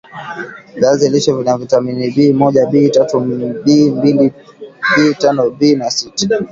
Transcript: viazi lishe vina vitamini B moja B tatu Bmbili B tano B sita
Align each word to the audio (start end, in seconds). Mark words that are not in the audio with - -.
viazi 0.75 1.09
lishe 1.09 1.31
vina 1.33 1.57
vitamini 1.57 2.05
B 2.15 2.33
moja 2.33 2.65
B 2.65 2.89
tatu 2.89 3.19
Bmbili 3.19 4.33
B 4.97 5.13
tano 5.19 5.49
B 5.49 5.81
sita 5.89 6.39